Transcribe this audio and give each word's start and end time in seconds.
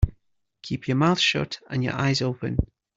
Keep 0.63 0.87
your 0.87 0.97
mouth 0.97 1.19
shut 1.19 1.59
and 1.69 1.83
your 1.83 1.93
eyes 1.93 2.23
open. 2.23 2.57